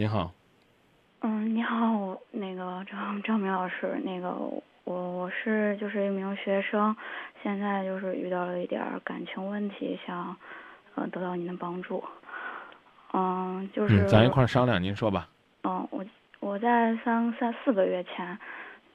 [0.00, 0.32] 你好，
[1.20, 4.62] 嗯，你好，那个张张明老师，那个我
[4.94, 6.96] 我是就是一名学生，
[7.42, 10.34] 现在就是遇到了一点儿感情问题，想
[10.94, 12.02] 呃得到您的帮助。
[13.12, 15.28] 嗯，就是嗯，咱一块儿商量，您说吧。
[15.64, 16.02] 嗯，我
[16.38, 18.38] 我在三三四个月前，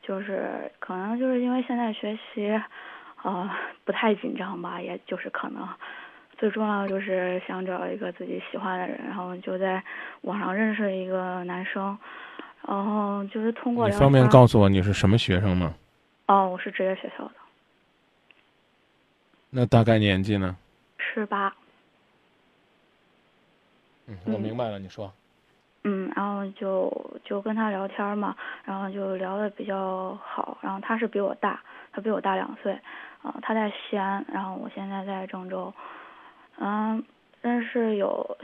[0.02, 2.60] 就是可能就是因为现在学习，
[3.22, 3.48] 呃，
[3.84, 5.70] 不太紧张吧，也就是可能
[6.38, 9.84] 最重要就是想找一个自己喜欢的人，然后就在
[10.22, 11.98] 网上认识一个男生，
[12.68, 15.74] 然后就是通过聊你方便告诉我你是什么学生吗？
[16.28, 17.34] 哦，我是职业学校的，
[19.50, 20.58] 那大概年纪呢？
[20.98, 21.54] 十八，
[24.08, 25.14] 嗯，我嗯明白了，你说。
[25.84, 31.62] 嗯，然后就就跟他聊天嘛，然后就聊的比较好，然后他是比我大，
[31.94, 32.74] 他比我大两岁，
[33.22, 35.72] 啊、他在西安，然后我现在在郑州，
[36.60, 37.04] 嗯，
[37.42, 38.38] 认识有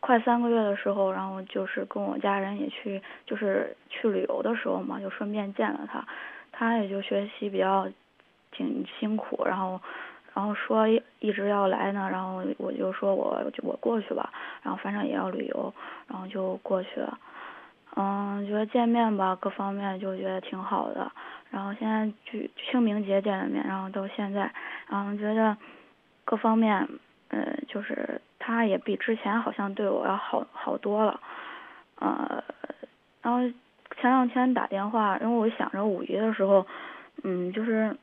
[0.00, 6.06] 快三个月的时候，然后就是跟我家人也去，就是去旅游的时候嘛，就顺便见了他，
[6.50, 7.88] 他也就学习比较
[8.50, 9.80] 挺辛苦，然后。
[10.34, 15.74] 然后说一直要来呢，然后我就说我就我过去吧，然后反正也要旅游，
[16.06, 17.18] 然后就过去了。
[17.96, 21.12] 嗯，觉得见面吧，各方面就觉得挺好的。
[21.50, 24.50] 然后现在就清明节见了面，然后到现在，
[24.88, 25.54] 然后觉得
[26.24, 26.88] 各方面，
[27.32, 31.18] 呃，就是他也比之前好像对我要好好多了。
[31.96, 32.44] 呃，
[33.22, 33.40] 然后
[34.00, 36.66] 前两天打电话，因为我想着五一的时候，
[37.24, 37.96] 嗯，就是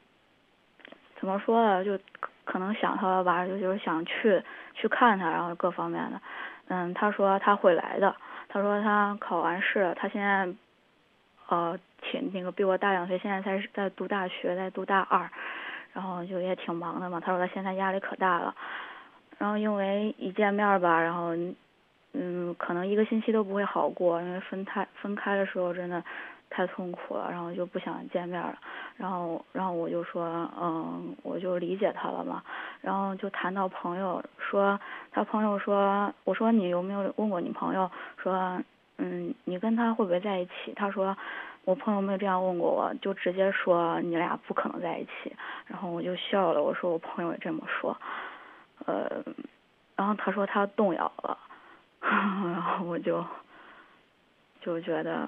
[1.19, 1.97] 怎么说呢，就
[2.45, 4.41] 可能想他了吧，就就是想去
[4.73, 6.19] 去看他，然后各方面的。
[6.69, 8.15] 嗯，他说他会来的，
[8.47, 10.47] 他说他考完试，他现在
[11.49, 15.29] 呃挺那个比我大两岁，现在才在读大学，在读大二，
[15.93, 17.19] 然后就也挺忙的嘛。
[17.19, 18.55] 他说他现在压力可大了，
[19.39, 21.31] 然后因为一见面吧，然后
[22.13, 26.03] 嗯可能一个星期都不会好过，因为分开分开的时候真的
[26.51, 28.55] 太痛苦了，然后就不想见面了。
[28.97, 30.25] 然后然后我就说
[30.61, 32.43] 嗯我就理解他了嘛，
[32.81, 34.79] 然后就谈到朋友，说
[35.11, 38.61] 他朋友说我说你有没有问过你朋友说
[38.97, 40.73] 嗯你跟他会不会在一起？
[40.75, 41.17] 他说。
[41.65, 45.31] 我朋友没有这样问过我，就直接说你俩不可能在一起，
[45.67, 47.95] 然后我就笑了，我说我朋友也这么说，
[48.85, 49.23] 呃，
[49.95, 51.37] 然后他说他动摇了，
[52.01, 53.25] 然后我就
[54.61, 55.27] 就觉得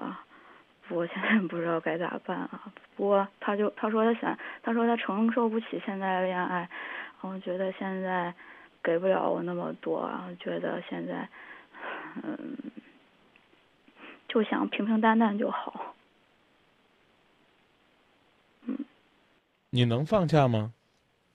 [0.88, 2.72] 我现在不知道该咋办啊。
[2.96, 6.68] 不过他就他说他想，他说他承受不起现在的恋爱，
[7.22, 8.34] 然后觉得现在
[8.82, 11.28] 给不了我那么多，然后觉得现在
[12.22, 12.56] 嗯
[14.28, 15.94] 就想平平淡淡就好。
[18.66, 18.78] 嗯
[19.70, 20.72] 你能放下吗？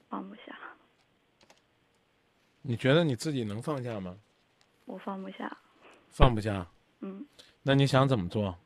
[0.09, 0.46] 放不下，
[2.67, 4.17] 你觉得你自己能放下吗？
[4.83, 5.57] 我放不下。
[6.09, 6.67] 放不下。
[6.99, 7.25] 嗯，
[7.63, 8.57] 那你想怎么做？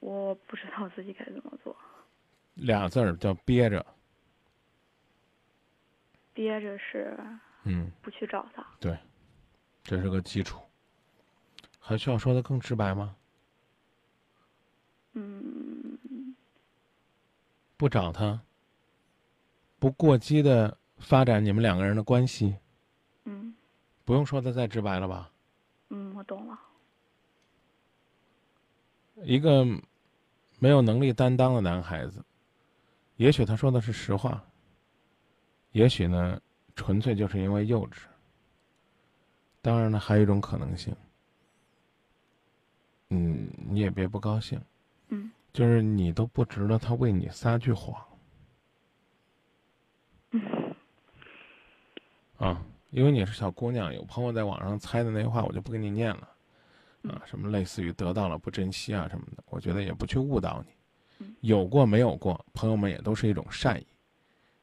[0.00, 1.74] 我不知道自己该怎么做，
[2.52, 3.84] 俩字儿叫憋着。
[6.34, 7.18] 憋着是
[7.64, 8.64] 嗯，不去找他。
[8.78, 8.96] 对
[9.82, 10.60] 这是个基础。
[11.80, 13.16] 还需要说的更直白吗？
[15.14, 16.36] 嗯，
[17.78, 18.38] 不找他，
[19.78, 22.56] 不过激的发展你们两个人的关系，
[23.24, 23.54] 嗯
[24.04, 25.30] 不用说的再直白了吧？
[25.90, 26.58] 嗯，我懂了。
[29.22, 29.64] 一个
[30.58, 32.24] 没有能力担当的男孩子，
[33.16, 34.42] 也许他说的是实话，
[35.72, 36.40] 也许呢，
[36.76, 38.02] 纯粹就是因为幼稚。
[39.60, 40.94] 当然了，还有一种可能性，
[43.10, 44.60] 嗯，你也别不高兴，
[45.08, 48.00] 嗯就是你都不值得他为你撒句谎
[50.30, 50.40] 嗯
[52.38, 56.28] 啊，因为你是小姑娘，有朋友在网上猜的那些话，我就不给你念了，
[57.10, 60.72] 啊，什么类似于得到了不珍惜啊什么的，我觉得也不去误导你。
[61.26, 61.34] 嗯。
[61.40, 63.86] 有过没有过，朋友们也都是一种善意，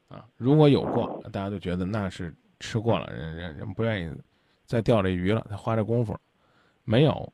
[0.07, 4.13] 啊，如果有过，大家都觉得那是吃过了，人人人不愿意
[4.65, 6.17] 再钓这鱼了，再花这功夫，
[6.85, 7.33] 没有，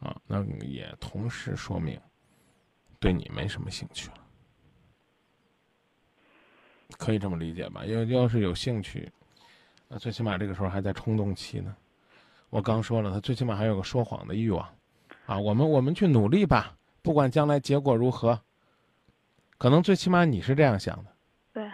[0.00, 1.98] 啊，那也同时说明
[3.00, 4.16] 对你没什么兴趣了，
[6.98, 7.86] 可以这么理解吧？
[7.86, 9.10] 要要是有兴趣，
[9.88, 11.74] 那最起码这个时候还在冲动期呢。
[12.50, 14.68] 我刚说了，他最起码还有个说谎的欲望，
[15.26, 18.40] 啊，我们我们去努力吧，不管将来结果如何，
[19.58, 21.12] 可能最起码你是这样想的，
[21.52, 21.70] 对，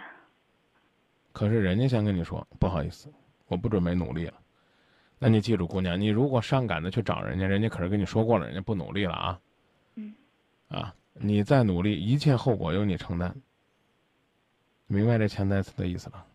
[1.31, 3.07] 可是人家先跟你说，不好意思，
[3.47, 4.33] 我不准备努力了。
[5.17, 9.39] 那你记住，姑娘，你如果上赶着去找人家，人家可是跟你说过了，人家不努力了啊。
[9.95, 10.13] 嗯。
[10.67, 13.33] 啊，你再努力，一切后果由你承担。
[14.87, 16.25] 明白这潜台词的意思了？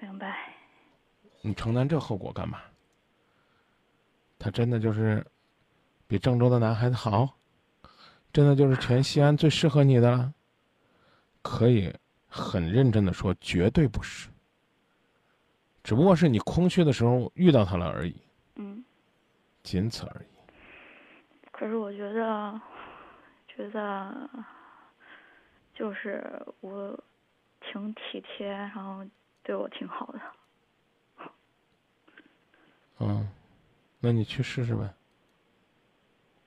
[0.00, 0.49] 明白。
[1.40, 2.60] 你承担这后果干嘛？
[4.38, 5.26] 他真的就是
[6.06, 7.36] 比郑州的男孩子好？
[8.32, 10.32] 真的就是全西安最适合你的了？
[11.42, 11.92] 可以
[12.26, 14.28] 很认真的说，绝对不是。
[15.82, 18.16] 只不过是你空虚的时候遇到他了而已。
[18.56, 18.84] 嗯。
[19.62, 20.26] 仅此而已。
[21.50, 22.60] 可是我觉得，
[23.46, 24.30] 觉得，
[25.74, 26.98] 就是我
[27.60, 29.04] 挺体贴，然后
[29.42, 30.20] 对我挺好的。
[33.00, 33.26] 嗯，
[33.98, 34.94] 那你去试试呗。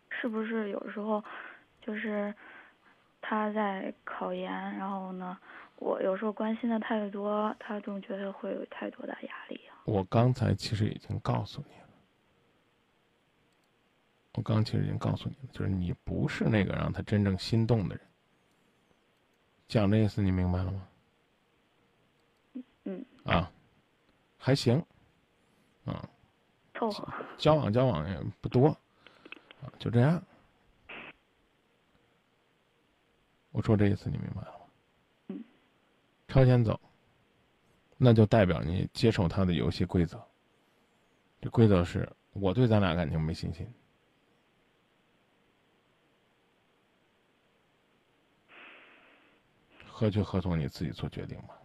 [0.10, 1.24] 是不是有时候，
[1.82, 2.34] 就是
[3.22, 5.38] 他在考研，然后呢，
[5.78, 11.88] 我有时候关心的太多，他总觉得会有太多的压力我刚才其实已经告诉你了，
[14.36, 18.06] 我刚其实已经告诉你了，就是你不是那个让他真正心动的人。
[19.68, 20.88] 讲的意思你明白了吗？
[22.86, 23.06] 嗯。
[23.26, 23.52] 啊，
[24.38, 24.86] 还行，
[25.86, 26.10] 啊。
[26.92, 27.14] 凑合。
[27.38, 28.68] 交往交往也不多，
[29.62, 30.22] 啊，就这样。
[33.52, 34.66] 我说这意思你明白了吗？
[35.28, 35.44] 嗯。
[36.28, 36.80] 朝前走，
[37.98, 40.22] 那就代表你接受他的游戏规则。
[41.40, 43.68] 这规则是我对咱俩感情没信心。
[49.88, 51.56] 何去何从，你自己做决定吧。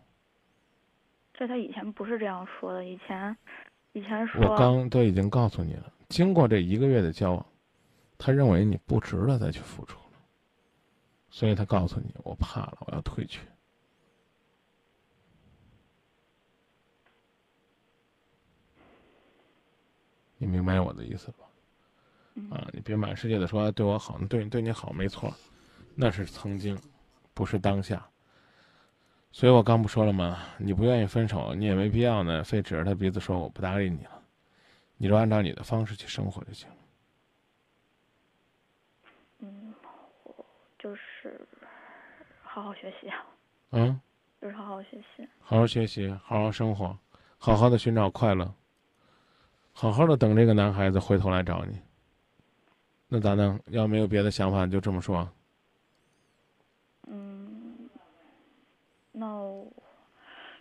[1.32, 3.36] 这他以前不是这样说的，以前。
[3.98, 5.92] 以前说，我刚都已经告诉你了。
[6.08, 7.44] 经过这一个月的交往，
[8.16, 10.04] 他认为你不值得再去付出了，
[11.30, 13.40] 所以他告诉你：“我怕了，我要退去。”
[20.38, 22.56] 你明白我的意思吧？
[22.56, 25.34] 啊，你别满世界的说对我好，对对你好没错，
[25.96, 26.78] 那是曾经，
[27.34, 28.08] 不是当下。
[29.30, 30.38] 所以我刚不说了吗？
[30.58, 34.22] 你不愿意分手，你也没必要呢，非指着他鼻子说我不搭理你了，
[34.96, 36.76] 你就按照你的方式去生活就行了。
[39.40, 39.74] 嗯，
[40.24, 40.44] 我
[40.78, 41.46] 就是
[42.42, 43.12] 好好学习。
[43.70, 44.00] 嗯。
[44.40, 45.28] 就是好好学习。
[45.40, 46.96] 好好学习，好好生活，
[47.38, 48.54] 好好的寻找快乐，
[49.72, 51.80] 好好的等这个男孩子回头来找你。
[53.08, 53.58] 那咋弄？
[53.66, 55.28] 要没有别的想法，就这么说。
[59.10, 59.26] 那，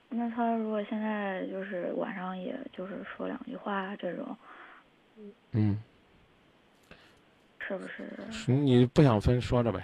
[0.09, 4.37] 那他如果现在就是晚上，也就是说两句话这种，
[5.51, 5.81] 嗯，
[7.59, 8.51] 是不是？
[8.51, 9.83] 你不想分，说着呗。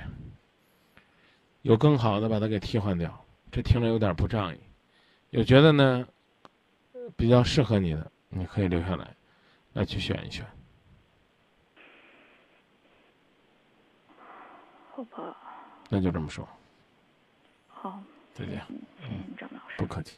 [1.63, 3.25] 有更好的，把它给替换掉。
[3.51, 4.59] 这听着有点不仗义。
[5.29, 6.07] 有觉得呢，
[7.15, 9.15] 比较适合你的，你可以留下来，
[9.73, 10.45] 来去选一选。
[14.91, 15.35] 好吧。
[15.89, 16.47] 那就这么说。
[17.67, 18.01] 好。
[18.33, 18.65] 再见，
[19.03, 20.17] 嗯，张老师，不客气。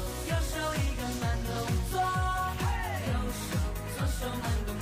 [1.21, 1.49] 慢动
[1.91, 2.01] 作，
[2.59, 2.63] 嘿，
[3.07, 3.55] 右手，
[3.95, 4.80] 左手慢动作。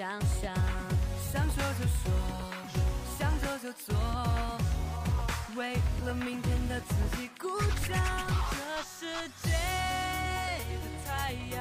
[0.00, 0.08] 想
[0.40, 0.54] 想。
[1.30, 2.10] 想说就说，
[3.18, 3.94] 想做就做，
[5.54, 5.74] 为
[6.06, 7.98] 了明天的自己鼓掌。
[8.50, 11.60] 这世界的太阳，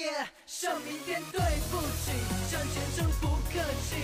[0.00, 1.38] 耶，说明天对
[1.70, 2.16] 不起，
[2.48, 3.96] 向前冲不客气，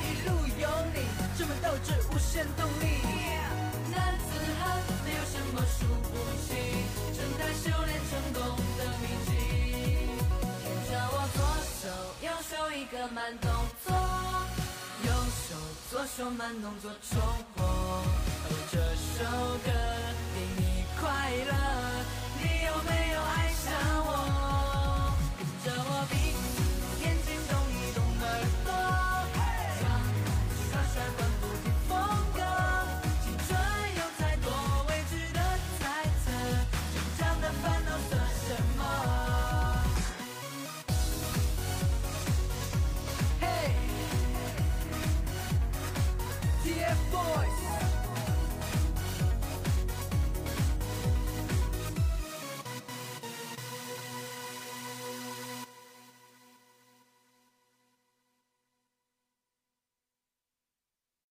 [0.00, 1.04] 一路有你，
[1.36, 3.04] 充满斗志，无限动力。
[3.92, 6.48] 男子汉没有什么输不起，
[7.12, 8.40] 正在修炼成功
[8.78, 9.30] 的秘籍。
[10.64, 11.38] 跟着我左
[11.76, 11.84] 手
[12.24, 13.50] 右手一个慢动
[13.84, 13.92] 作，
[15.04, 15.12] 右
[15.44, 15.54] 手
[15.90, 17.20] 左手慢动作重
[17.56, 18.02] 播，
[18.72, 18.78] 这
[19.18, 19.18] 首
[19.66, 19.70] 歌